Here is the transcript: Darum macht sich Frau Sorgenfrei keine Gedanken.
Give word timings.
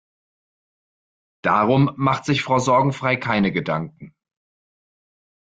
Darum 1.43 1.91
macht 1.95 2.25
sich 2.25 2.41
Frau 2.41 2.57
Sorgenfrei 2.57 3.17
keine 3.17 3.51
Gedanken. 3.51 4.15